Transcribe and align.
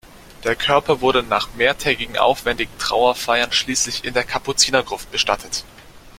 Der 0.45 0.55
Körper 0.55 0.99
wurde 1.01 1.21
nach 1.21 1.53
mehrtägigen 1.53 2.17
aufwendigen 2.17 2.75
Trauerfeiern 2.79 3.51
schließlich 3.51 4.03
in 4.03 4.15
der 4.15 4.23
Kapuzinergruft 4.23 5.11
bestattet. 5.11 5.63